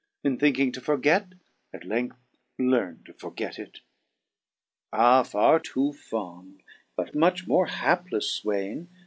In 0.23 0.39
thinking 0.39 0.71
to 0.71 0.81
forget, 0.81 1.33
at 1.71 1.83
length 1.85 2.17
learne 2.57 3.03
to 3.05 3.13
forget 3.13 3.59
it. 3.59 3.81
3 4.89 4.89
'* 4.93 4.93
Ah, 4.93 5.21
farre 5.21 5.59
too 5.59 5.93
fond, 5.93 6.63
but 6.95 7.13
much 7.13 7.47
more 7.47 7.67
haplefle 7.67 8.23
Swaine 8.23 8.87